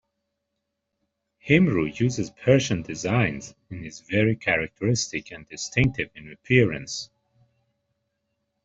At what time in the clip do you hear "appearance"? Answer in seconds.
6.31-7.11